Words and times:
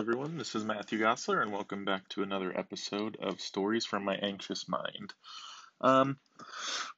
everyone. 0.00 0.38
This 0.38 0.54
is 0.54 0.64
Matthew 0.64 0.98
Gossler, 0.98 1.42
and 1.42 1.52
welcome 1.52 1.84
back 1.84 2.08
to 2.08 2.22
another 2.22 2.58
episode 2.58 3.18
of 3.20 3.38
Stories 3.38 3.84
from 3.84 4.02
My 4.02 4.14
Anxious 4.14 4.66
Mind. 4.66 5.12
Um, 5.82 6.16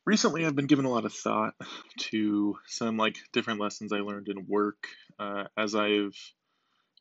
recently, 0.05 0.46
I've 0.46 0.55
been 0.55 0.69
giving 0.69 0.84
a 0.84 0.89
lot 0.89 1.05
of 1.05 1.12
thought 1.12 1.55
to 1.98 2.57
some 2.69 2.96
like 2.96 3.16
different 3.33 3.59
lessons 3.59 3.93
I 3.93 3.96
learned 3.96 4.29
in 4.29 4.46
work 4.46 4.87
uh, 5.19 5.46
as 5.57 5.75
I've 5.75 6.16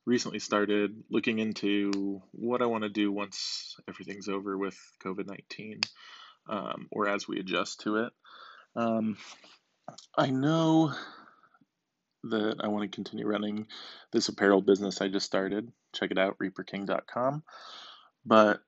recently 0.07 0.39
started 0.39 1.03
looking 1.11 1.37
into 1.37 2.23
what 2.31 2.63
I 2.63 2.65
want 2.65 2.81
to 2.81 2.89
do 2.89 3.11
once 3.11 3.75
everything's 3.87 4.27
over 4.27 4.57
with 4.57 4.79
COVID 5.05 5.27
19 5.27 5.81
um, 6.49 6.87
or 6.89 7.09
as 7.09 7.27
we 7.27 7.39
adjust 7.39 7.81
to 7.81 7.97
it. 7.97 8.13
Um, 8.75 9.17
I 10.17 10.31
know 10.31 10.95
that 12.23 12.57
I 12.59 12.67
want 12.67 12.89
to 12.89 12.95
continue 12.95 13.25
running 13.25 13.67
this 14.11 14.29
apparel 14.29 14.61
business 14.61 15.01
I 15.01 15.07
just 15.07 15.25
started. 15.25 15.71
Check 15.93 16.11
it 16.11 16.17
out, 16.17 16.37
reaperking.com. 16.39 17.43
But 18.25 18.61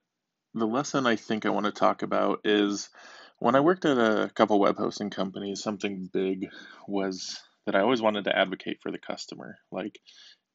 the 0.54 0.66
lesson 0.66 1.06
I 1.06 1.16
think 1.16 1.46
I 1.46 1.50
want 1.50 1.66
to 1.66 1.72
talk 1.72 2.02
about 2.02 2.40
is 2.44 2.90
when 3.38 3.54
I 3.54 3.60
worked 3.60 3.84
at 3.84 3.98
a 3.98 4.30
couple 4.34 4.58
web 4.60 4.76
hosting 4.76 5.10
companies, 5.10 5.62
something 5.62 6.08
big 6.12 6.48
was 6.86 7.40
that 7.66 7.74
I 7.74 7.80
always 7.80 8.02
wanted 8.02 8.24
to 8.24 8.36
advocate 8.36 8.80
for 8.80 8.90
the 8.90 8.98
customer. 8.98 9.56
Like, 9.70 9.98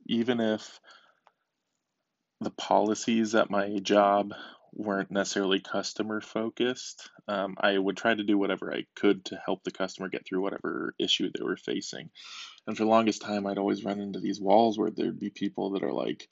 even 0.05 0.39
if 0.39 0.80
the 2.41 2.52
policies 2.52 3.36
at 3.36 3.50
my 3.50 3.80
job 3.80 4.34
weren't 4.79 5.11
necessarily 5.11 5.59
customer 5.59 6.21
focused. 6.21 7.09
Um, 7.27 7.57
I 7.59 7.77
would 7.77 7.97
try 7.97 8.15
to 8.15 8.23
do 8.23 8.38
whatever 8.38 8.73
I 8.73 8.85
could 8.95 9.25
to 9.25 9.41
help 9.43 9.63
the 9.63 9.71
customer 9.71 10.07
get 10.07 10.25
through 10.25 10.41
whatever 10.41 10.95
issue 10.97 11.29
they 11.29 11.43
were 11.43 11.57
facing. 11.57 12.09
And 12.66 12.77
for 12.77 12.83
the 12.83 12.89
longest 12.89 13.22
time, 13.22 13.45
I'd 13.45 13.57
always 13.57 13.83
run 13.83 14.00
into 14.00 14.22
these 14.22 14.39
walls 14.39 14.80
where 14.80 14.89
there'd 14.89 15.19
be 15.19 15.31
people 15.31 15.72
that 15.72 15.83
are 15.83 15.91
like 15.91 16.30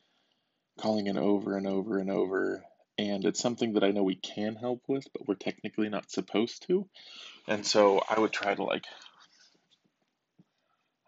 calling 0.80 1.08
in 1.08 1.18
over 1.18 1.58
and 1.58 1.68
over 1.68 1.98
and 1.98 2.09
over. 2.09 2.64
And 2.98 3.25
it's 3.25 3.42
something 3.42 3.73
that 3.73 3.84
I 3.84 3.92
know 3.92 4.03
we 4.03 4.16
can 4.16 4.56
help 4.56 4.81
with, 4.88 5.06
but 5.14 5.28
we're 5.28 5.36
technically 5.36 5.90
not 5.90 6.09
supposed 6.09 6.66
to. 6.68 6.88
And 7.48 7.66
so 7.66 8.02
I 8.09 8.20
would 8.20 8.31
try 8.31 8.56
to, 8.56 8.64
like, 8.64 8.86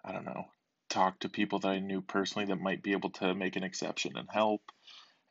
I 0.04 0.12
don't 0.12 0.26
know, 0.26 0.46
talk 0.90 1.20
to 1.20 1.30
people 1.30 1.60
that 1.60 1.70
I 1.70 1.80
knew 1.80 2.02
personally 2.02 2.48
that 2.48 2.62
might 2.62 2.84
be 2.84 2.92
able 2.92 3.12
to 3.12 3.34
make 3.34 3.56
an 3.56 3.64
exception 3.64 4.18
and 4.18 4.28
help 4.30 4.62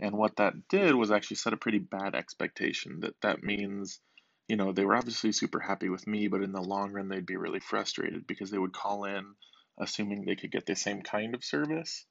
and 0.01 0.17
what 0.17 0.37
that 0.37 0.69
did 0.69 0.95
was 0.95 1.11
actually 1.11 1.37
set 1.37 1.53
a 1.53 1.59
pretty 1.59 1.79
bad 1.79 2.15
expectation 2.15 3.01
that 3.01 3.15
that 3.23 3.43
means, 3.43 4.01
you 4.49 4.57
know, 4.57 4.73
they 4.73 4.85
were 4.85 4.97
obviously 4.97 5.33
super 5.33 5.61
happy 5.61 5.89
with 5.89 6.07
me, 6.07 6.29
but 6.29 6.43
in 6.43 6.53
the 6.53 6.61
long 6.61 6.93
run, 6.93 7.09
they'd 7.09 7.27
be 7.27 7.37
really 7.37 7.61
frustrated 7.61 8.27
because 8.27 8.51
they 8.51 8.59
would 8.59 8.73
call 8.73 9.05
in 9.05 9.35
assuming 9.79 10.25
they 10.25 10.37
could 10.37 10.51
get 10.51 10.67
the 10.67 10.75
same 10.75 11.03
kind 11.03 11.35
of 11.35 11.45
service. 11.45 12.05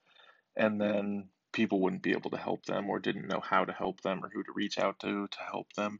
And 0.56 0.80
then 0.80 1.30
people 1.54 1.82
wouldn't 1.82 2.02
be 2.02 2.12
able 2.12 2.32
to 2.32 2.38
help 2.38 2.66
them 2.66 2.90
or 2.90 3.00
didn't 3.00 3.28
know 3.28 3.42
how 3.42 3.66
to 3.66 3.74
help 3.74 4.02
them 4.02 4.24
or 4.24 4.30
who 4.34 4.44
to 4.44 4.52
reach 4.56 4.78
out 4.78 5.00
to 5.00 5.28
to 5.28 5.38
help 5.50 5.72
them. 5.74 6.00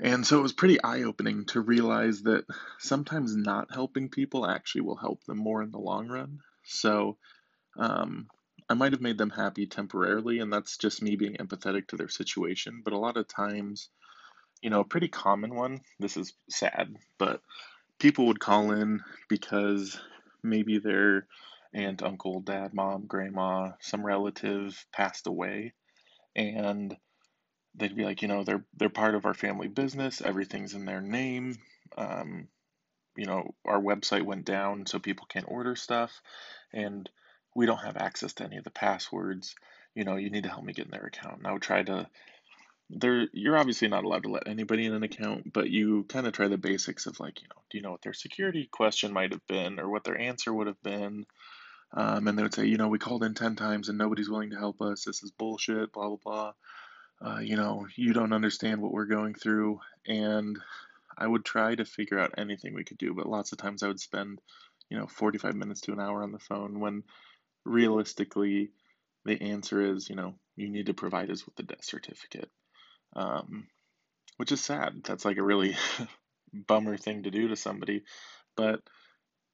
And 0.00 0.26
so 0.26 0.38
it 0.38 0.42
was 0.42 0.52
pretty 0.52 0.82
eye 0.82 1.02
opening 1.02 1.46
to 1.46 1.60
realize 1.60 2.22
that 2.22 2.44
sometimes 2.78 3.34
not 3.34 3.74
helping 3.74 4.08
people 4.08 4.46
actually 4.46 4.82
will 4.82 4.96
help 4.96 5.24
them 5.24 5.38
more 5.38 5.62
in 5.62 5.72
the 5.72 5.78
long 5.78 6.08
run. 6.08 6.38
So, 6.64 7.16
um, 7.76 8.28
I 8.68 8.74
might 8.74 8.92
have 8.92 9.00
made 9.00 9.18
them 9.18 9.30
happy 9.30 9.66
temporarily, 9.66 10.40
and 10.40 10.52
that's 10.52 10.76
just 10.76 11.02
me 11.02 11.16
being 11.16 11.36
empathetic 11.36 11.88
to 11.88 11.96
their 11.96 12.08
situation. 12.08 12.82
But 12.84 12.92
a 12.92 12.98
lot 12.98 13.16
of 13.16 13.26
times, 13.26 13.88
you 14.60 14.70
know, 14.70 14.80
a 14.80 14.84
pretty 14.84 15.08
common 15.08 15.54
one, 15.54 15.80
this 15.98 16.16
is 16.16 16.34
sad, 16.50 16.96
but 17.18 17.40
people 17.98 18.26
would 18.26 18.40
call 18.40 18.72
in 18.72 19.02
because 19.28 19.98
maybe 20.42 20.78
their 20.78 21.26
aunt, 21.74 22.02
uncle, 22.02 22.40
dad, 22.40 22.74
mom, 22.74 23.06
grandma, 23.06 23.72
some 23.80 24.04
relative 24.04 24.84
passed 24.92 25.26
away, 25.26 25.72
and 26.36 26.96
they'd 27.74 27.96
be 27.96 28.04
like, 28.04 28.22
you 28.22 28.28
know, 28.28 28.44
they're 28.44 28.64
they're 28.76 28.88
part 28.90 29.14
of 29.14 29.26
our 29.26 29.34
family 29.34 29.68
business. 29.68 30.20
Everything's 30.20 30.74
in 30.74 30.84
their 30.84 31.00
name. 31.00 31.56
Um, 31.96 32.48
you 33.16 33.26
know, 33.26 33.54
our 33.64 33.80
website 33.80 34.22
went 34.22 34.44
down, 34.44 34.86
so 34.86 34.98
people 34.98 35.26
can't 35.28 35.48
order 35.48 35.74
stuff, 35.74 36.20
and 36.72 37.08
we 37.58 37.66
don't 37.66 37.78
have 37.78 37.96
access 37.96 38.34
to 38.34 38.44
any 38.44 38.56
of 38.56 38.62
the 38.62 38.70
passwords. 38.70 39.56
You 39.96 40.04
know, 40.04 40.14
you 40.14 40.30
need 40.30 40.44
to 40.44 40.48
help 40.48 40.62
me 40.62 40.72
get 40.72 40.84
in 40.84 40.92
their 40.92 41.06
account. 41.06 41.38
And 41.38 41.46
I 41.48 41.52
would 41.52 41.62
try 41.62 41.82
to 41.82 42.06
there 42.88 43.26
you're 43.32 43.58
obviously 43.58 43.88
not 43.88 44.04
allowed 44.04 44.22
to 44.22 44.30
let 44.30 44.46
anybody 44.46 44.86
in 44.86 44.94
an 44.94 45.02
account, 45.02 45.52
but 45.52 45.68
you 45.68 46.04
kind 46.04 46.26
of 46.28 46.32
try 46.32 46.46
the 46.46 46.56
basics 46.56 47.06
of 47.06 47.18
like, 47.18 47.42
you 47.42 47.48
know, 47.48 47.60
do 47.68 47.76
you 47.76 47.82
know 47.82 47.90
what 47.90 48.02
their 48.02 48.14
security 48.14 48.68
question 48.70 49.12
might 49.12 49.32
have 49.32 49.44
been 49.48 49.80
or 49.80 49.90
what 49.90 50.04
their 50.04 50.16
answer 50.16 50.54
would 50.54 50.68
have 50.68 50.80
been? 50.84 51.26
Um, 51.92 52.28
and 52.28 52.38
they 52.38 52.44
would 52.44 52.54
say, 52.54 52.66
you 52.66 52.76
know, 52.76 52.86
we 52.86 53.00
called 53.00 53.24
in 53.24 53.34
10 53.34 53.56
times 53.56 53.88
and 53.88 53.98
nobody's 53.98 54.30
willing 54.30 54.50
to 54.50 54.58
help 54.58 54.80
us. 54.80 55.04
This 55.04 55.24
is 55.24 55.32
bullshit, 55.32 55.92
blah, 55.92 56.08
blah, 56.08 56.18
blah. 56.24 56.52
Uh, 57.20 57.40
you 57.40 57.56
know, 57.56 57.88
you 57.96 58.12
don't 58.12 58.32
understand 58.32 58.80
what 58.80 58.92
we're 58.92 59.06
going 59.06 59.34
through. 59.34 59.80
And 60.06 60.56
I 61.16 61.26
would 61.26 61.44
try 61.44 61.74
to 61.74 61.84
figure 61.84 62.20
out 62.20 62.34
anything 62.38 62.72
we 62.72 62.84
could 62.84 62.98
do, 62.98 63.14
but 63.14 63.28
lots 63.28 63.50
of 63.50 63.58
times 63.58 63.82
I 63.82 63.88
would 63.88 63.98
spend, 63.98 64.40
you 64.88 64.96
know, 64.96 65.08
45 65.08 65.56
minutes 65.56 65.80
to 65.82 65.92
an 65.92 66.00
hour 66.00 66.22
on 66.22 66.30
the 66.30 66.38
phone 66.38 66.78
when 66.78 67.02
realistically, 67.64 68.70
the 69.24 69.40
answer 69.40 69.94
is, 69.94 70.08
you 70.08 70.16
know, 70.16 70.34
you 70.56 70.68
need 70.68 70.86
to 70.86 70.94
provide 70.94 71.30
us 71.30 71.44
with 71.44 71.56
the 71.56 71.62
death 71.62 71.84
certificate, 71.84 72.50
um, 73.14 73.66
which 74.36 74.52
is 74.52 74.62
sad. 74.62 75.02
That's 75.04 75.24
like 75.24 75.36
a 75.36 75.42
really 75.42 75.76
bummer 76.52 76.96
thing 76.96 77.24
to 77.24 77.30
do 77.30 77.48
to 77.48 77.56
somebody, 77.56 78.02
but 78.56 78.80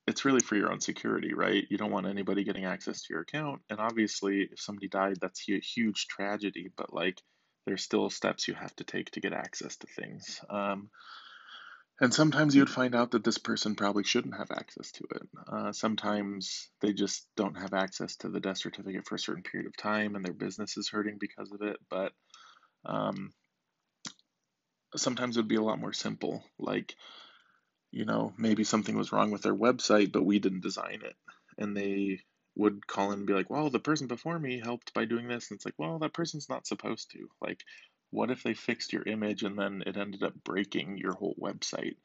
it's 0.06 0.24
really 0.24 0.40
for 0.40 0.56
your 0.56 0.70
own 0.70 0.80
security, 0.80 1.32
right? 1.34 1.64
You 1.70 1.78
don't 1.78 1.90
want 1.90 2.06
anybody 2.06 2.44
getting 2.44 2.66
access 2.66 3.02
to 3.02 3.14
your 3.14 3.22
account. 3.22 3.62
And 3.70 3.80
obviously, 3.80 4.48
if 4.52 4.60
somebody 4.60 4.88
died, 4.88 5.16
that's 5.20 5.48
a 5.48 5.58
huge 5.58 6.08
tragedy, 6.08 6.70
but 6.76 6.92
like, 6.92 7.22
there's 7.66 7.82
still 7.82 8.10
steps 8.10 8.46
you 8.46 8.54
have 8.54 8.76
to 8.76 8.84
take 8.84 9.10
to 9.12 9.20
get 9.20 9.32
access 9.32 9.76
to 9.78 9.86
things. 9.86 10.40
Um, 10.50 10.90
and 12.00 12.12
sometimes 12.12 12.54
you 12.54 12.62
would 12.62 12.70
find 12.70 12.94
out 12.94 13.12
that 13.12 13.22
this 13.22 13.38
person 13.38 13.76
probably 13.76 14.02
shouldn't 14.02 14.36
have 14.36 14.50
access 14.50 14.90
to 14.92 15.04
it. 15.14 15.28
Uh, 15.48 15.72
sometimes 15.72 16.68
they 16.80 16.92
just 16.92 17.26
don't 17.36 17.56
have 17.56 17.72
access 17.72 18.16
to 18.16 18.28
the 18.28 18.40
death 18.40 18.58
certificate 18.58 19.06
for 19.06 19.14
a 19.14 19.18
certain 19.18 19.44
period 19.44 19.68
of 19.68 19.76
time 19.76 20.16
and 20.16 20.24
their 20.24 20.34
business 20.34 20.76
is 20.76 20.88
hurting 20.88 21.18
because 21.20 21.52
of 21.52 21.62
it. 21.62 21.76
But 21.88 22.12
um, 22.84 23.32
sometimes 24.96 25.36
it 25.36 25.40
would 25.40 25.48
be 25.48 25.54
a 25.54 25.62
lot 25.62 25.80
more 25.80 25.92
simple. 25.92 26.42
Like, 26.58 26.96
you 27.92 28.04
know, 28.04 28.32
maybe 28.36 28.64
something 28.64 28.96
was 28.96 29.12
wrong 29.12 29.30
with 29.30 29.42
their 29.42 29.54
website, 29.54 30.10
but 30.10 30.24
we 30.24 30.40
didn't 30.40 30.62
design 30.62 31.00
it. 31.04 31.14
And 31.58 31.76
they 31.76 32.20
would 32.56 32.86
call 32.88 33.12
in 33.12 33.20
and 33.20 33.26
be 33.26 33.34
like, 33.34 33.50
well, 33.50 33.70
the 33.70 33.78
person 33.78 34.08
before 34.08 34.38
me 34.38 34.58
helped 34.58 34.94
by 34.94 35.04
doing 35.04 35.28
this. 35.28 35.50
And 35.50 35.58
it's 35.58 35.64
like, 35.64 35.74
well, 35.78 36.00
that 36.00 36.12
person's 36.12 36.48
not 36.48 36.66
supposed 36.66 37.12
to. 37.12 37.28
Like, 37.40 37.60
what 38.14 38.30
if 38.30 38.42
they 38.42 38.54
fixed 38.54 38.92
your 38.92 39.02
image 39.02 39.42
and 39.42 39.58
then 39.58 39.82
it 39.86 39.96
ended 39.96 40.22
up 40.22 40.32
breaking 40.44 40.98
your 40.98 41.14
whole 41.14 41.34
website? 41.40 41.96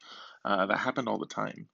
Uh, 0.44 0.66
that 0.66 0.78
happened 0.78 1.08
all 1.08 1.18
the 1.18 1.26
time. 1.26 1.68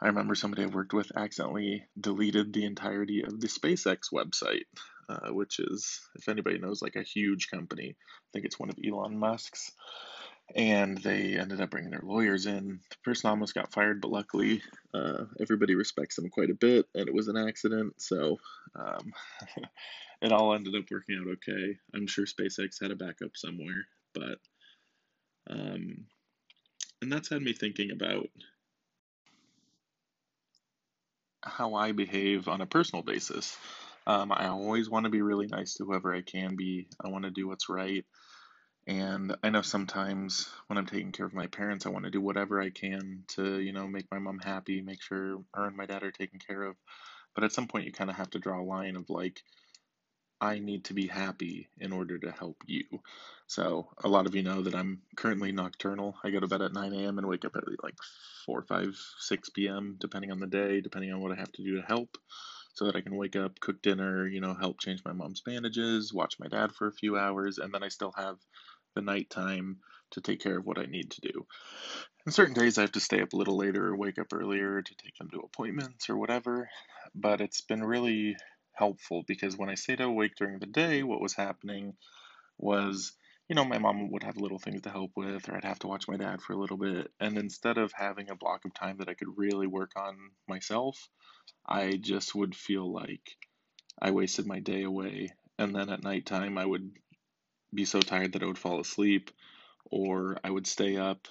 I 0.00 0.08
remember 0.08 0.34
somebody 0.34 0.64
I 0.64 0.66
worked 0.66 0.92
with 0.92 1.10
accidentally 1.16 1.84
deleted 1.98 2.52
the 2.52 2.64
entirety 2.64 3.22
of 3.22 3.40
the 3.40 3.46
SpaceX 3.46 4.12
website, 4.12 4.66
uh, 5.08 5.32
which 5.32 5.58
is, 5.60 6.00
if 6.16 6.28
anybody 6.28 6.58
knows, 6.58 6.82
like 6.82 6.96
a 6.96 7.02
huge 7.02 7.50
company. 7.50 7.96
I 7.96 8.28
think 8.32 8.44
it's 8.44 8.58
one 8.58 8.68
of 8.68 8.78
Elon 8.84 9.18
Musk's. 9.18 9.70
And 10.56 10.96
they 10.98 11.36
ended 11.36 11.60
up 11.60 11.70
bringing 11.70 11.90
their 11.90 12.02
lawyers 12.02 12.46
in. 12.46 12.80
The 12.90 12.96
person 13.04 13.28
almost 13.28 13.54
got 13.54 13.72
fired, 13.72 14.00
but 14.00 14.10
luckily, 14.10 14.62
uh, 14.94 15.24
everybody 15.40 15.74
respects 15.74 16.16
them 16.16 16.30
quite 16.30 16.50
a 16.50 16.54
bit, 16.54 16.86
and 16.94 17.06
it 17.06 17.14
was 17.14 17.28
an 17.28 17.36
accident. 17.36 18.00
So 18.00 18.38
um, 18.74 19.12
it 20.20 20.32
all 20.32 20.54
ended 20.54 20.74
up 20.74 20.84
working 20.90 21.18
out 21.20 21.32
okay. 21.32 21.78
I'm 21.94 22.06
sure 22.06 22.26
SpaceX 22.26 22.80
had 22.80 22.90
a 22.90 22.96
backup 22.96 23.36
somewhere, 23.36 23.86
but 24.14 24.38
um, 25.50 26.06
and 27.00 27.12
that's 27.12 27.30
had 27.30 27.42
me 27.42 27.52
thinking 27.52 27.90
about 27.90 28.28
how 31.42 31.74
I 31.74 31.92
behave 31.92 32.48
on 32.48 32.60
a 32.60 32.66
personal 32.66 33.02
basis. 33.02 33.56
Um, 34.06 34.32
I 34.32 34.48
always 34.48 34.88
want 34.88 35.04
to 35.04 35.10
be 35.10 35.22
really 35.22 35.46
nice 35.46 35.74
to 35.74 35.84
whoever 35.84 36.14
I 36.14 36.22
can 36.22 36.56
be. 36.56 36.88
I 37.02 37.08
want 37.08 37.24
to 37.24 37.30
do 37.30 37.46
what's 37.46 37.68
right. 37.68 38.04
And 38.86 39.36
I 39.42 39.50
know 39.50 39.60
sometimes 39.60 40.48
when 40.66 40.78
I'm 40.78 40.86
taking 40.86 41.12
care 41.12 41.26
of 41.26 41.34
my 41.34 41.46
parents, 41.46 41.84
I 41.84 41.90
want 41.90 42.06
to 42.06 42.10
do 42.10 42.22
whatever 42.22 42.60
I 42.60 42.70
can 42.70 43.24
to, 43.34 43.60
you 43.60 43.72
know, 43.72 43.86
make 43.86 44.06
my 44.10 44.18
mom 44.18 44.38
happy, 44.38 44.80
make 44.80 45.02
sure 45.02 45.44
her 45.52 45.66
and 45.66 45.76
my 45.76 45.84
dad 45.84 46.02
are 46.02 46.10
taken 46.10 46.38
care 46.38 46.62
of. 46.62 46.76
But 47.34 47.44
at 47.44 47.52
some 47.52 47.68
point, 47.68 47.84
you 47.84 47.92
kind 47.92 48.08
of 48.08 48.16
have 48.16 48.30
to 48.30 48.38
draw 48.38 48.60
a 48.60 48.64
line 48.64 48.96
of 48.96 49.10
like, 49.10 49.42
I 50.40 50.58
need 50.58 50.84
to 50.84 50.94
be 50.94 51.06
happy 51.06 51.68
in 51.80 51.92
order 51.92 52.18
to 52.18 52.30
help 52.30 52.62
you. 52.66 52.84
So 53.46 53.88
a 54.04 54.08
lot 54.08 54.26
of 54.26 54.34
you 54.34 54.42
know 54.42 54.62
that 54.62 54.74
I'm 54.74 55.02
currently 55.16 55.52
nocturnal. 55.52 56.16
I 56.22 56.30
go 56.30 56.40
to 56.40 56.46
bed 56.46 56.62
at 56.62 56.72
9 56.72 56.92
a.m. 56.92 57.18
and 57.18 57.26
wake 57.26 57.44
up 57.44 57.56
at 57.56 57.64
like 57.82 57.96
4, 58.46 58.62
5, 58.62 58.96
6 59.18 59.48
p.m. 59.50 59.96
depending 59.98 60.30
on 60.30 60.38
the 60.38 60.46
day, 60.46 60.80
depending 60.80 61.12
on 61.12 61.20
what 61.20 61.32
I 61.32 61.40
have 61.40 61.52
to 61.52 61.64
do 61.64 61.76
to 61.80 61.86
help, 61.86 62.18
so 62.74 62.84
that 62.84 62.94
I 62.94 63.00
can 63.00 63.16
wake 63.16 63.36
up, 63.36 63.58
cook 63.60 63.82
dinner, 63.82 64.26
you 64.28 64.40
know, 64.40 64.54
help 64.54 64.78
change 64.78 65.02
my 65.04 65.12
mom's 65.12 65.40
bandages, 65.40 66.12
watch 66.12 66.38
my 66.38 66.46
dad 66.46 66.72
for 66.72 66.86
a 66.86 66.92
few 66.92 67.16
hours, 67.16 67.58
and 67.58 67.74
then 67.74 67.82
I 67.82 67.88
still 67.88 68.12
have 68.16 68.36
the 68.94 69.02
nighttime 69.02 69.78
to 70.12 70.20
take 70.20 70.40
care 70.40 70.58
of 70.58 70.66
what 70.66 70.78
I 70.78 70.86
need 70.86 71.10
to 71.12 71.20
do. 71.20 71.46
And 72.24 72.34
certain 72.34 72.54
days 72.54 72.78
I 72.78 72.82
have 72.82 72.92
to 72.92 73.00
stay 73.00 73.22
up 73.22 73.32
a 73.32 73.36
little 73.36 73.56
later 73.56 73.86
or 73.86 73.96
wake 73.96 74.18
up 74.18 74.32
earlier 74.32 74.82
to 74.82 74.94
take 74.96 75.16
them 75.16 75.30
to 75.30 75.40
appointments 75.40 76.08
or 76.10 76.16
whatever. 76.16 76.68
But 77.14 77.40
it's 77.40 77.62
been 77.62 77.82
really 77.82 78.36
helpful 78.78 79.24
because 79.26 79.56
when 79.56 79.68
I 79.68 79.74
stayed 79.74 80.00
awake 80.00 80.36
during 80.36 80.58
the 80.58 80.66
day, 80.66 81.02
what 81.02 81.20
was 81.20 81.34
happening 81.34 81.94
was, 82.58 83.12
you 83.48 83.54
know, 83.54 83.64
my 83.64 83.78
mom 83.78 84.10
would 84.10 84.22
have 84.22 84.36
little 84.36 84.58
things 84.58 84.82
to 84.82 84.90
help 84.90 85.12
with, 85.16 85.48
or 85.48 85.56
I'd 85.56 85.64
have 85.64 85.78
to 85.80 85.86
watch 85.88 86.08
my 86.08 86.16
dad 86.16 86.40
for 86.40 86.52
a 86.52 86.58
little 86.58 86.76
bit. 86.76 87.10
And 87.20 87.38
instead 87.38 87.78
of 87.78 87.92
having 87.92 88.30
a 88.30 88.36
block 88.36 88.64
of 88.64 88.74
time 88.74 88.98
that 88.98 89.08
I 89.08 89.14
could 89.14 89.36
really 89.36 89.66
work 89.66 89.92
on 89.96 90.16
myself, 90.46 91.08
I 91.66 91.96
just 91.96 92.34
would 92.34 92.54
feel 92.54 92.90
like 92.90 93.36
I 94.00 94.10
wasted 94.10 94.46
my 94.46 94.60
day 94.60 94.82
away. 94.82 95.30
And 95.58 95.74
then 95.74 95.90
at 95.90 96.02
nighttime, 96.02 96.56
I 96.58 96.64
would 96.64 96.92
be 97.74 97.84
so 97.84 98.00
tired 98.00 98.32
that 98.32 98.42
I 98.42 98.46
would 98.46 98.58
fall 98.58 98.80
asleep, 98.80 99.30
or 99.90 100.38
I 100.44 100.50
would 100.50 100.66
stay 100.66 100.96
up 100.96 101.28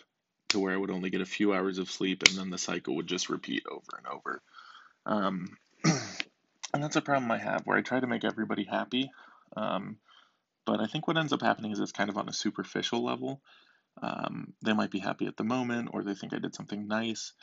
to 0.50 0.60
where 0.60 0.74
I 0.74 0.78
would 0.78 0.92
only 0.92 1.10
get 1.10 1.22
a 1.22 1.26
few 1.26 1.54
hours 1.54 1.78
of 1.78 1.92
sleep, 1.92 2.24
and 2.28 2.38
then 2.38 2.50
the 2.50 2.58
cycle 2.58 2.96
would 2.96 3.08
just 3.08 3.30
repeat 3.30 3.64
over 3.70 3.98
and 3.98 4.08
over. 4.08 4.42
Um, 5.06 5.58
and 6.74 6.84
that's 6.84 6.96
a 6.96 7.02
problem 7.02 7.32
I 7.32 7.38
have 7.38 7.62
where 7.66 7.78
I 7.78 7.82
try 7.82 8.00
to 8.00 8.08
make 8.08 8.24
everybody 8.24 8.64
happy. 8.64 9.12
Um, 9.56 9.98
but 10.66 10.80
I 10.82 10.88
think 10.88 11.08
what 11.08 11.18
ends 11.18 11.34
up 11.34 11.42
happening 11.42 11.72
is 11.72 11.80
it's 11.80 11.92
kind 11.92 12.10
of 12.10 12.18
on 12.18 12.30
a 12.30 12.34
superficial 12.34 13.04
level. 13.04 13.42
Um, 14.02 14.54
they 14.64 14.74
might 14.74 14.92
be 14.92 15.00
happy 15.00 15.26
at 15.26 15.38
the 15.38 15.44
moment 15.44 15.90
or 15.94 16.04
they 16.04 16.14
think 16.14 16.34
I 16.34 16.40
did 16.40 16.54
something 16.54 16.88
nice. 16.88 17.34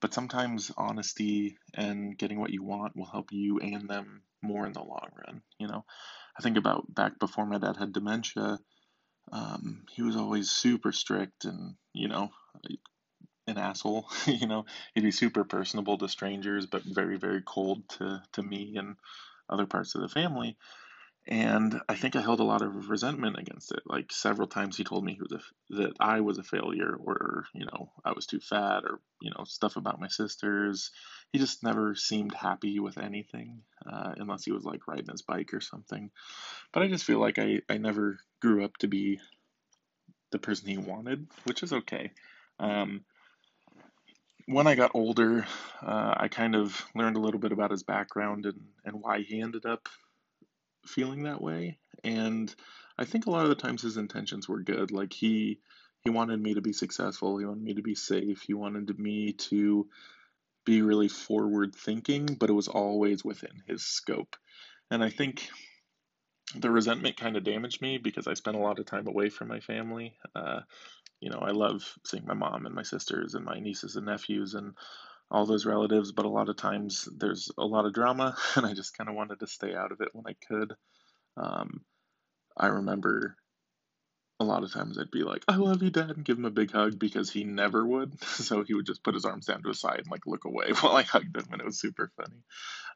But 0.00 0.14
sometimes 0.14 0.70
honesty 0.76 1.58
and 1.74 2.16
getting 2.16 2.38
what 2.38 2.52
you 2.52 2.62
want 2.62 2.96
will 2.96 3.06
help 3.06 3.32
you 3.32 3.58
and 3.58 3.88
them 3.88 4.22
more 4.42 4.64
in 4.64 4.72
the 4.72 4.80
long 4.80 5.08
run. 5.26 5.42
You 5.58 5.66
know, 5.66 5.84
I 6.38 6.42
think 6.42 6.56
about 6.56 6.94
back 6.94 7.18
before 7.18 7.46
my 7.46 7.58
dad 7.58 7.76
had 7.76 7.92
dementia, 7.92 8.60
um, 9.32 9.84
he 9.90 10.02
was 10.02 10.14
always 10.14 10.50
super 10.50 10.92
strict 10.92 11.44
and, 11.44 11.74
you 11.92 12.06
know, 12.06 12.30
an 13.48 13.58
asshole. 13.58 14.08
you 14.26 14.46
know, 14.46 14.66
he'd 14.94 15.02
be 15.02 15.10
super 15.10 15.44
personable 15.44 15.98
to 15.98 16.08
strangers, 16.08 16.66
but 16.66 16.82
very, 16.82 17.18
very 17.18 17.42
cold 17.44 17.88
to, 17.90 18.22
to 18.32 18.42
me 18.42 18.76
and 18.76 18.96
other 19.48 19.66
parts 19.66 19.94
of 19.94 20.02
the 20.02 20.08
family. 20.08 20.56
And 21.30 21.78
I 21.90 21.94
think 21.94 22.16
I 22.16 22.22
held 22.22 22.40
a 22.40 22.44
lot 22.44 22.62
of 22.62 22.88
resentment 22.88 23.38
against 23.38 23.70
it. 23.72 23.82
Like 23.84 24.12
several 24.12 24.48
times 24.48 24.78
he 24.78 24.84
told 24.84 25.04
me 25.04 25.12
he 25.12 25.20
was 25.20 25.32
a, 25.32 25.76
that 25.76 25.92
I 26.00 26.20
was 26.20 26.38
a 26.38 26.42
failure 26.42 26.96
or, 26.98 27.44
you 27.52 27.66
know, 27.66 27.92
I 28.02 28.12
was 28.12 28.26
too 28.26 28.40
fat 28.40 28.84
or, 28.84 29.00
you 29.20 29.30
know, 29.30 29.44
stuff 29.44 29.76
about 29.76 30.00
my 30.00 30.08
sisters. 30.08 30.90
He 31.30 31.38
just 31.38 31.62
never 31.62 31.94
seemed 31.94 32.32
happy 32.32 32.80
with 32.80 32.96
anything 32.96 33.60
uh, 33.86 34.14
unless 34.16 34.44
he 34.44 34.52
was 34.52 34.64
like 34.64 34.88
riding 34.88 35.08
his 35.10 35.20
bike 35.20 35.52
or 35.52 35.60
something. 35.60 36.10
But 36.72 36.82
I 36.82 36.88
just 36.88 37.04
feel 37.04 37.20
like 37.20 37.38
I, 37.38 37.60
I 37.68 37.76
never 37.76 38.18
grew 38.40 38.64
up 38.64 38.78
to 38.78 38.88
be 38.88 39.20
the 40.30 40.38
person 40.38 40.68
he 40.68 40.78
wanted, 40.78 41.26
which 41.44 41.62
is 41.62 41.74
okay. 41.74 42.12
Um, 42.58 43.04
when 44.48 44.66
I 44.66 44.74
got 44.74 44.92
older, 44.94 45.46
uh, 45.82 46.14
I 46.16 46.28
kind 46.28 46.56
of 46.56 46.82
learned 46.94 47.16
a 47.16 47.20
little 47.20 47.38
bit 47.38 47.52
about 47.52 47.70
his 47.70 47.82
background 47.82 48.46
and, 48.46 48.58
and 48.82 48.96
why 49.02 49.20
he 49.20 49.42
ended 49.42 49.66
up 49.66 49.90
feeling 50.86 51.24
that 51.24 51.42
way. 51.42 51.78
And 52.02 52.52
I 52.96 53.04
think 53.04 53.26
a 53.26 53.30
lot 53.30 53.42
of 53.42 53.50
the 53.50 53.54
times 53.54 53.82
his 53.82 53.98
intentions 53.98 54.48
were 54.48 54.60
good. 54.60 54.90
Like 54.90 55.12
he 55.12 55.60
he 56.02 56.08
wanted 56.08 56.40
me 56.40 56.54
to 56.54 56.62
be 56.62 56.72
successful. 56.72 57.36
He 57.36 57.44
wanted 57.44 57.62
me 57.62 57.74
to 57.74 57.82
be 57.82 57.94
safe. 57.94 58.40
He 58.40 58.54
wanted 58.54 58.98
me 58.98 59.34
to 59.34 59.86
be 60.64 60.80
really 60.80 61.08
forward 61.08 61.74
thinking, 61.74 62.24
but 62.40 62.48
it 62.48 62.54
was 62.54 62.68
always 62.68 63.22
within 63.22 63.62
his 63.66 63.84
scope. 63.84 64.34
And 64.90 65.04
I 65.04 65.10
think 65.10 65.46
the 66.54 66.70
resentment 66.70 67.18
kind 67.18 67.36
of 67.36 67.44
damaged 67.44 67.82
me 67.82 67.98
because 67.98 68.26
I 68.26 68.34
spent 68.34 68.56
a 68.56 68.60
lot 68.60 68.78
of 68.78 68.86
time 68.86 69.06
away 69.06 69.28
from 69.28 69.48
my 69.48 69.60
family. 69.60 70.16
Uh, 70.34 70.60
you 71.20 71.30
know, 71.30 71.38
I 71.38 71.50
love 71.50 71.82
seeing 72.04 72.26
my 72.26 72.34
mom 72.34 72.66
and 72.66 72.74
my 72.74 72.82
sisters 72.82 73.34
and 73.34 73.44
my 73.44 73.58
nieces 73.58 73.96
and 73.96 74.06
nephews 74.06 74.54
and 74.54 74.74
all 75.30 75.46
those 75.46 75.66
relatives, 75.66 76.12
but 76.12 76.24
a 76.24 76.30
lot 76.30 76.48
of 76.48 76.56
times 76.56 77.08
there's 77.16 77.50
a 77.58 77.64
lot 77.64 77.86
of 77.86 77.92
drama, 77.92 78.36
and 78.56 78.66
I 78.66 78.74
just 78.74 78.96
kind 78.96 79.10
of 79.10 79.16
wanted 79.16 79.40
to 79.40 79.46
stay 79.46 79.74
out 79.74 79.92
of 79.92 80.00
it 80.00 80.10
when 80.12 80.24
I 80.26 80.34
could. 80.46 80.74
Um, 81.36 81.84
I 82.56 82.68
remember 82.68 83.36
a 84.40 84.44
lot 84.44 84.62
of 84.62 84.72
times 84.72 84.98
I'd 84.98 85.10
be 85.10 85.24
like, 85.24 85.44
I 85.48 85.56
love 85.56 85.82
you, 85.82 85.90
Dad, 85.90 86.10
and 86.10 86.24
give 86.24 86.38
him 86.38 86.44
a 86.44 86.50
big 86.50 86.70
hug 86.70 86.98
because 86.98 87.30
he 87.30 87.44
never 87.44 87.84
would. 87.84 88.14
So 88.22 88.62
he 88.62 88.74
would 88.74 88.86
just 88.86 89.02
put 89.02 89.14
his 89.14 89.24
arms 89.24 89.46
down 89.46 89.62
to 89.62 89.68
his 89.68 89.80
side 89.80 89.98
and 89.98 90.10
like 90.10 90.26
look 90.26 90.44
away 90.44 90.70
while 90.80 90.96
I 90.96 91.02
hugged 91.02 91.36
him, 91.36 91.46
and 91.52 91.60
it 91.60 91.66
was 91.66 91.80
super 91.80 92.10
funny. 92.16 92.42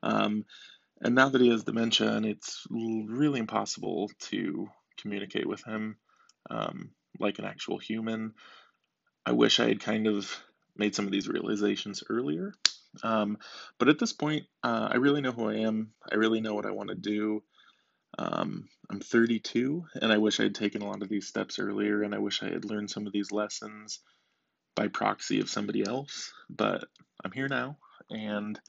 Um, 0.03 0.45
and 1.01 1.15
now 1.15 1.29
that 1.29 1.41
he 1.41 1.51
has 1.51 1.65
dementia 1.65 2.13
and 2.13 2.25
it's 2.25 2.65
really 2.71 3.41
impossible 3.41 4.11
to 4.31 4.69
communicate 4.99 5.49
with 5.49 5.65
him, 5.65 5.97
um, 6.49 6.91
like 7.19 7.39
an 7.39 7.45
actual 7.45 7.79
human. 7.79 8.35
I 9.25 9.33
wish 9.33 9.61
I 9.61 9.69
had 9.69 9.81
kind 9.81 10.07
of 10.07 10.35
made 10.77 10.95
some 10.95 11.07
of 11.07 11.13
these 11.13 11.29
realizations 11.29 12.03
earlier. 12.09 12.55
Um, 13.03 13.39
but 13.79 13.89
at 13.89 13.99
this 13.99 14.13
point, 14.13 14.45
uh, 14.63 14.89
I 14.91 14.97
really 14.97 15.21
know 15.21 15.33
who 15.33 15.49
I 15.49 15.57
am. 15.57 15.93
I 16.11 16.17
really 16.17 16.41
know 16.41 16.55
what 16.55 16.67
I 16.67 16.73
want 16.73 16.91
to 16.91 16.95
do. 16.95 17.43
Um, 18.19 18.69
I'm 18.91 19.01
32, 19.01 19.87
and 19.95 20.13
I 20.13 20.19
wish 20.19 20.39
I 20.39 20.45
had 20.45 20.55
taken 20.55 20.83
a 20.83 20.87
lot 20.87 21.03
of 21.03 21.09
these 21.09 21.27
steps 21.27 21.59
earlier, 21.59 22.03
and 22.03 22.15
I 22.15 22.19
wish 22.19 22.43
I 22.43 22.51
had 22.51 22.65
learned 22.65 22.91
some 22.91 23.07
of 23.07 23.13
these 23.13 23.33
lessons 23.33 24.01
by 24.75 24.89
proxy 24.89 25.41
of 25.41 25.49
somebody 25.49 25.87
else. 25.87 26.33
But 26.51 26.85
I'm 27.25 27.33
here 27.33 27.49
now, 27.49 27.79
and 28.11 28.61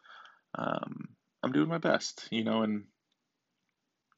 um, 0.58 1.10
I'm 1.42 1.52
doing 1.52 1.68
my 1.68 1.78
best, 1.78 2.28
you 2.32 2.46
know, 2.46 2.64
and 2.64 2.86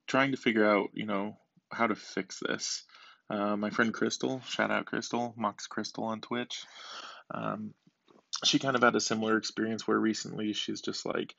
trying 0.08 0.32
to 0.32 0.38
figure 0.38 0.66
out, 0.66 0.90
you 0.94 1.06
know, 1.06 1.38
how 1.72 1.88
to 1.88 1.96
fix 1.96 2.40
this. 2.40 2.84
Uh, 3.30 3.56
my 3.58 3.70
friend 3.70 3.94
Crystal, 3.94 4.42
shout 4.48 4.72
out 4.72 4.86
Crystal, 4.86 5.34
Mox 5.36 5.68
Crystal 5.68 6.04
on 6.06 6.22
Twitch. 6.22 6.64
Um, 7.34 7.74
she 8.44 8.60
kind 8.60 8.76
of 8.76 8.84
had 8.84 8.96
a 8.96 9.02
similar 9.02 9.38
experience 9.38 9.88
where 9.88 10.00
recently 10.00 10.54
she's 10.54 10.82
just 10.82 11.06
like, 11.06 11.34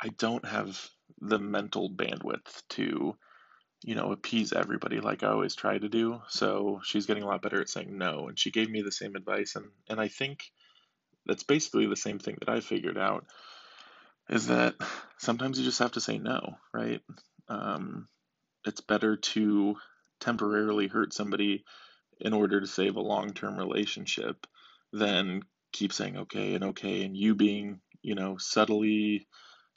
I 0.00 0.08
don't 0.08 0.44
have 0.44 0.88
the 1.20 1.38
mental 1.38 1.90
bandwidth 1.90 2.62
to, 2.70 3.16
you 3.84 3.94
know, 3.94 4.12
appease 4.12 4.52
everybody 4.52 5.00
like 5.00 5.22
I 5.22 5.28
always 5.28 5.54
try 5.54 5.78
to 5.78 5.88
do. 5.88 6.20
So 6.28 6.80
she's 6.82 7.06
getting 7.06 7.22
a 7.22 7.26
lot 7.26 7.42
better 7.42 7.60
at 7.60 7.68
saying 7.68 7.96
no. 7.96 8.28
And 8.28 8.38
she 8.38 8.50
gave 8.50 8.70
me 8.70 8.82
the 8.82 8.92
same 8.92 9.14
advice. 9.14 9.54
And, 9.56 9.66
and 9.88 10.00
I 10.00 10.08
think 10.08 10.42
that's 11.26 11.42
basically 11.42 11.86
the 11.86 11.96
same 11.96 12.18
thing 12.18 12.36
that 12.40 12.48
I 12.48 12.60
figured 12.60 12.98
out 12.98 13.26
is 14.28 14.46
that 14.46 14.74
sometimes 15.18 15.58
you 15.58 15.64
just 15.64 15.80
have 15.80 15.92
to 15.92 16.00
say 16.00 16.18
no, 16.18 16.56
right? 16.72 17.02
Um, 17.48 18.08
it's 18.64 18.80
better 18.80 19.16
to 19.16 19.76
temporarily 20.20 20.88
hurt 20.88 21.12
somebody 21.12 21.64
in 22.20 22.32
order 22.32 22.60
to 22.60 22.66
save 22.66 22.96
a 22.96 23.00
long 23.00 23.32
term 23.32 23.56
relationship 23.56 24.46
than 24.92 25.42
keep 25.72 25.92
saying 25.92 26.16
okay 26.16 26.54
and 26.54 26.64
okay 26.64 27.02
and 27.04 27.16
you 27.16 27.34
being, 27.34 27.80
you 28.02 28.14
know, 28.14 28.36
subtly 28.38 29.26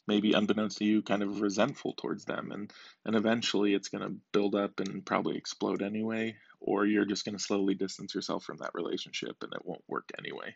maybe 0.06 0.34
unbeknownst 0.34 0.80
to 0.80 0.86
you 0.86 1.02
kind 1.02 1.24
of 1.24 1.42
resentful 1.42 1.94
towards 1.94 2.26
them. 2.26 2.52
And 2.52 2.72
and 3.06 3.16
eventually 3.16 3.74
it's 3.74 3.90
going 3.90 4.04
to 4.04 4.16
build 4.32 4.56
up 4.56 4.80
and 4.80 5.06
probably 5.06 5.38
explode 5.38 5.82
anyway 5.82 6.36
or 6.60 6.86
you're 6.86 7.06
just 7.06 7.26
going 7.26 7.38
to 7.38 7.44
slowly 7.44 7.76
distance 7.76 8.16
yourself 8.16 8.44
from 8.44 8.58
that 8.58 8.72
relationship 8.74 9.36
and 9.42 9.54
it 9.54 9.66
won't 9.66 9.84
work 9.88 10.10
anyway. 10.18 10.56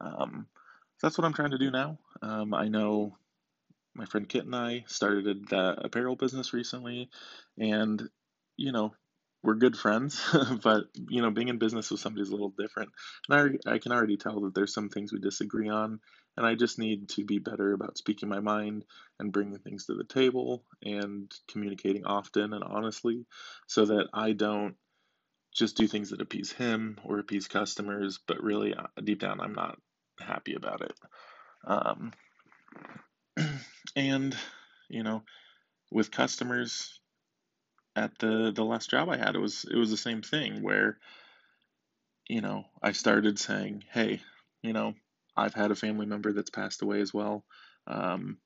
Um, 0.00 0.46
that's 1.02 1.16
what 1.16 1.24
i'm 1.24 1.32
trying 1.32 1.52
to 1.52 1.58
do 1.58 1.70
now. 1.70 1.98
Um, 2.22 2.54
i 2.54 2.68
know 2.68 3.16
my 3.94 4.04
friend 4.04 4.28
kit 4.28 4.44
and 4.44 4.54
i 4.54 4.84
started 4.88 5.48
the 5.48 5.76
apparel 5.84 6.16
business 6.16 6.52
recently 6.52 7.08
and 7.58 8.02
you 8.56 8.72
know 8.72 8.94
we're 9.46 9.54
good 9.54 9.76
friends, 9.76 10.20
but 10.62 10.86
you 11.08 11.22
know, 11.22 11.30
being 11.30 11.48
in 11.48 11.58
business 11.58 11.88
with 11.88 12.00
somebody 12.00 12.22
is 12.22 12.30
a 12.30 12.32
little 12.32 12.52
different. 12.58 12.90
And 13.28 13.60
I, 13.66 13.74
I 13.74 13.78
can 13.78 13.92
already 13.92 14.16
tell 14.16 14.40
that 14.40 14.54
there's 14.56 14.74
some 14.74 14.88
things 14.88 15.12
we 15.12 15.20
disagree 15.20 15.68
on, 15.68 16.00
and 16.36 16.44
I 16.44 16.56
just 16.56 16.80
need 16.80 17.10
to 17.10 17.24
be 17.24 17.38
better 17.38 17.72
about 17.72 17.96
speaking 17.96 18.28
my 18.28 18.40
mind 18.40 18.84
and 19.20 19.32
bringing 19.32 19.58
things 19.58 19.86
to 19.86 19.94
the 19.94 20.02
table 20.02 20.64
and 20.84 21.32
communicating 21.46 22.04
often 22.04 22.52
and 22.52 22.64
honestly, 22.64 23.24
so 23.68 23.84
that 23.86 24.08
I 24.12 24.32
don't 24.32 24.74
just 25.54 25.76
do 25.76 25.86
things 25.86 26.10
that 26.10 26.20
appease 26.20 26.50
him 26.50 26.98
or 27.04 27.20
appease 27.20 27.46
customers, 27.46 28.18
but 28.26 28.42
really 28.42 28.74
uh, 28.74 28.88
deep 29.02 29.20
down, 29.20 29.40
I'm 29.40 29.54
not 29.54 29.78
happy 30.18 30.54
about 30.54 30.80
it. 30.80 30.94
Um, 31.64 32.12
and 33.96 34.36
you 34.88 35.04
know, 35.04 35.22
with 35.92 36.10
customers, 36.10 36.98
at 37.96 38.18
the 38.18 38.52
the 38.52 38.64
last 38.64 38.90
job 38.90 39.08
I 39.10 39.16
had, 39.18 39.34
it 39.36 39.40
was 39.40 39.64
it 39.64 39.76
was 39.76 39.90
the 39.90 39.96
same 39.96 40.22
thing 40.22 40.62
where, 40.62 40.98
you 42.28 42.40
know, 42.40 42.64
I 42.82 42.92
started 42.92 43.38
saying, 43.38 43.84
hey, 43.92 44.20
you 44.62 44.72
know, 44.72 44.94
I've 45.36 45.54
had 45.54 45.70
a 45.70 45.76
family 45.76 46.06
member 46.06 46.32
that's 46.32 46.50
passed 46.50 46.82
away 46.82 47.00
as 47.00 47.12
well. 47.14 47.44
Um, 47.86 48.38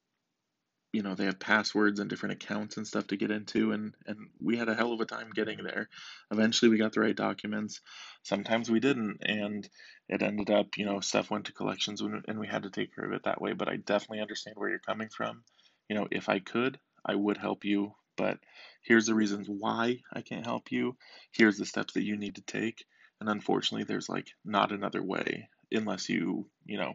you 0.92 1.02
know, 1.02 1.14
they 1.14 1.26
have 1.26 1.38
passwords 1.38 2.00
and 2.00 2.10
different 2.10 2.32
accounts 2.42 2.76
and 2.76 2.86
stuff 2.86 3.06
to 3.08 3.16
get 3.16 3.30
into, 3.30 3.70
and 3.72 3.94
and 4.06 4.28
we 4.40 4.56
had 4.56 4.68
a 4.68 4.74
hell 4.74 4.92
of 4.92 5.00
a 5.00 5.04
time 5.06 5.30
getting 5.32 5.62
there. 5.62 5.88
Eventually, 6.32 6.68
we 6.68 6.78
got 6.78 6.92
the 6.92 7.00
right 7.00 7.14
documents. 7.16 7.80
Sometimes 8.24 8.68
we 8.70 8.80
didn't, 8.80 9.18
and 9.22 9.68
it 10.08 10.22
ended 10.22 10.50
up, 10.50 10.76
you 10.76 10.84
know, 10.84 10.98
stuff 11.00 11.30
went 11.30 11.46
to 11.46 11.52
collections, 11.52 12.00
and 12.00 12.40
we 12.40 12.48
had 12.48 12.64
to 12.64 12.70
take 12.70 12.94
care 12.94 13.04
of 13.04 13.12
it 13.12 13.22
that 13.24 13.40
way. 13.40 13.52
But 13.52 13.68
I 13.68 13.76
definitely 13.76 14.20
understand 14.20 14.56
where 14.58 14.68
you're 14.68 14.80
coming 14.80 15.08
from. 15.10 15.44
You 15.88 15.94
know, 15.96 16.08
if 16.10 16.28
I 16.28 16.40
could, 16.40 16.80
I 17.06 17.14
would 17.14 17.36
help 17.36 17.64
you 17.64 17.94
but 18.20 18.38
here's 18.82 19.06
the 19.06 19.14
reasons 19.14 19.48
why 19.48 20.00
I 20.12 20.20
can't 20.20 20.44
help 20.44 20.70
you. 20.70 20.94
Here's 21.32 21.56
the 21.56 21.64
steps 21.64 21.94
that 21.94 22.04
you 22.04 22.18
need 22.18 22.34
to 22.34 22.42
take. 22.42 22.84
And 23.18 23.30
unfortunately, 23.30 23.84
there's 23.84 24.10
like 24.10 24.28
not 24.44 24.72
another 24.72 25.02
way 25.02 25.48
unless 25.72 26.10
you, 26.10 26.46
you 26.66 26.76
know, 26.76 26.92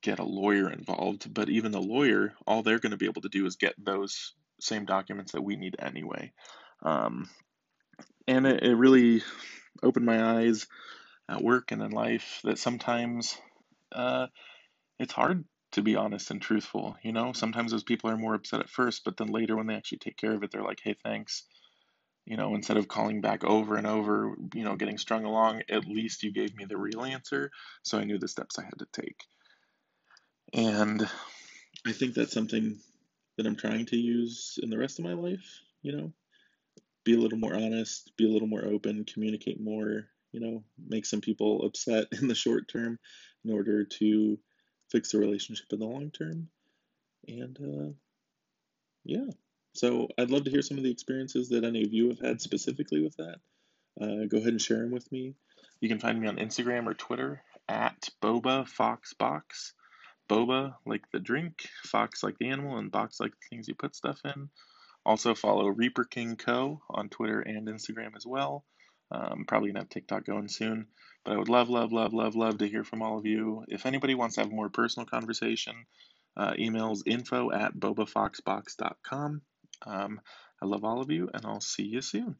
get 0.00 0.20
a 0.20 0.24
lawyer 0.24 0.70
involved. 0.70 1.34
But 1.34 1.48
even 1.48 1.72
the 1.72 1.82
lawyer, 1.82 2.34
all 2.46 2.62
they're 2.62 2.78
going 2.78 2.92
to 2.92 2.96
be 2.96 3.06
able 3.06 3.22
to 3.22 3.28
do 3.28 3.44
is 3.44 3.56
get 3.56 3.74
those 3.76 4.32
same 4.60 4.84
documents 4.84 5.32
that 5.32 5.42
we 5.42 5.56
need 5.56 5.74
anyway. 5.80 6.32
Um, 6.84 7.28
and 8.28 8.46
it, 8.46 8.62
it 8.62 8.76
really 8.76 9.24
opened 9.82 10.06
my 10.06 10.38
eyes 10.38 10.68
at 11.28 11.42
work 11.42 11.72
and 11.72 11.82
in 11.82 11.90
life 11.90 12.38
that 12.44 12.60
sometimes 12.60 13.36
uh, 13.90 14.28
it's 15.00 15.12
hard 15.12 15.44
to 15.72 15.82
be 15.82 15.96
honest 15.96 16.30
and 16.30 16.40
truthful. 16.40 16.96
You 17.02 17.12
know, 17.12 17.32
sometimes 17.32 17.72
those 17.72 17.82
people 17.82 18.10
are 18.10 18.16
more 18.16 18.34
upset 18.34 18.60
at 18.60 18.70
first, 18.70 19.02
but 19.04 19.16
then 19.16 19.28
later 19.28 19.56
when 19.56 19.66
they 19.66 19.74
actually 19.74 19.98
take 19.98 20.16
care 20.16 20.32
of 20.32 20.42
it, 20.42 20.50
they're 20.50 20.62
like, 20.62 20.80
hey, 20.82 20.94
thanks. 21.02 21.44
You 22.24 22.36
know, 22.36 22.54
instead 22.54 22.76
of 22.76 22.88
calling 22.88 23.20
back 23.20 23.42
over 23.42 23.76
and 23.76 23.86
over, 23.86 24.36
you 24.54 24.64
know, 24.64 24.76
getting 24.76 24.98
strung 24.98 25.24
along, 25.24 25.62
at 25.68 25.86
least 25.86 26.22
you 26.22 26.32
gave 26.32 26.54
me 26.54 26.66
the 26.66 26.76
real 26.76 27.02
answer. 27.02 27.50
So 27.82 27.98
I 27.98 28.04
knew 28.04 28.18
the 28.18 28.28
steps 28.28 28.58
I 28.58 28.64
had 28.64 28.78
to 28.78 28.86
take. 28.92 29.24
And 30.52 31.08
I 31.86 31.92
think 31.92 32.14
that's 32.14 32.32
something 32.32 32.78
that 33.36 33.46
I'm 33.46 33.56
trying 33.56 33.86
to 33.86 33.96
use 33.96 34.58
in 34.62 34.70
the 34.70 34.78
rest 34.78 34.98
of 34.98 35.04
my 35.04 35.14
life, 35.14 35.60
you 35.82 35.96
know, 35.96 36.12
be 37.04 37.14
a 37.14 37.18
little 37.18 37.38
more 37.38 37.54
honest, 37.54 38.12
be 38.16 38.28
a 38.28 38.32
little 38.32 38.46
more 38.46 38.64
open, 38.64 39.04
communicate 39.04 39.60
more, 39.60 40.06
you 40.30 40.40
know, 40.40 40.62
make 40.86 41.06
some 41.06 41.20
people 41.20 41.64
upset 41.64 42.06
in 42.20 42.28
the 42.28 42.34
short 42.34 42.68
term 42.68 42.98
in 43.44 43.52
order 43.52 43.84
to 43.84 44.38
fix 44.92 45.10
the 45.10 45.18
relationship 45.18 45.66
in 45.72 45.78
the 45.78 45.86
long 45.86 46.10
term. 46.10 46.48
And 47.26 47.58
uh, 47.60 47.92
yeah, 49.04 49.30
so 49.74 50.08
I'd 50.18 50.30
love 50.30 50.44
to 50.44 50.50
hear 50.50 50.62
some 50.62 50.76
of 50.76 50.84
the 50.84 50.90
experiences 50.90 51.48
that 51.48 51.64
any 51.64 51.82
of 51.82 51.92
you 51.92 52.10
have 52.10 52.20
had 52.20 52.40
specifically 52.40 53.02
with 53.02 53.16
that. 53.16 53.36
Uh, 54.00 54.26
go 54.28 54.36
ahead 54.38 54.48
and 54.48 54.60
share 54.60 54.78
them 54.78 54.90
with 54.90 55.10
me. 55.10 55.34
You 55.80 55.88
can 55.88 55.98
find 55.98 56.20
me 56.20 56.28
on 56.28 56.36
Instagram 56.36 56.86
or 56.86 56.94
Twitter 56.94 57.42
at 57.68 58.08
Boba 58.22 58.68
Fox 58.68 59.14
Box. 59.14 59.74
Boba 60.28 60.74
like 60.86 61.02
the 61.12 61.18
drink, 61.18 61.68
Fox 61.84 62.22
like 62.22 62.38
the 62.38 62.48
animal, 62.48 62.78
and 62.78 62.92
Box 62.92 63.18
like 63.18 63.32
the 63.32 63.46
things 63.50 63.68
you 63.68 63.74
put 63.74 63.96
stuff 63.96 64.20
in. 64.24 64.48
Also 65.04 65.34
follow 65.34 65.66
Reaper 65.66 66.04
King 66.04 66.36
Co. 66.36 66.80
on 66.88 67.08
Twitter 67.08 67.40
and 67.40 67.66
Instagram 67.66 68.14
as 68.16 68.24
well. 68.24 68.64
Um, 69.12 69.44
probably 69.46 69.70
gonna 69.70 69.80
have 69.80 69.90
TikTok 69.90 70.24
going 70.24 70.48
soon, 70.48 70.86
but 71.24 71.34
I 71.34 71.36
would 71.38 71.48
love, 71.48 71.68
love, 71.68 71.92
love, 71.92 72.14
love, 72.14 72.34
love 72.34 72.58
to 72.58 72.68
hear 72.68 72.82
from 72.82 73.02
all 73.02 73.18
of 73.18 73.26
you. 73.26 73.64
If 73.68 73.84
anybody 73.84 74.14
wants 74.14 74.36
to 74.36 74.42
have 74.42 74.50
a 74.50 74.54
more 74.54 74.70
personal 74.70 75.06
conversation, 75.06 75.74
uh, 76.36 76.54
emails 76.54 77.02
info 77.06 77.50
at 77.50 77.74
bobafoxbox.com. 77.74 79.42
Um, 79.84 80.20
I 80.62 80.66
love 80.66 80.84
all 80.84 81.02
of 81.02 81.10
you, 81.10 81.28
and 81.34 81.44
I'll 81.44 81.60
see 81.60 81.84
you 81.84 82.00
soon. 82.00 82.36